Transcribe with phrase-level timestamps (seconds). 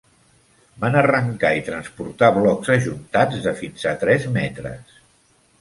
[0.85, 5.01] Van arrencar i transportar blocs ajuntats de fins a tres metres.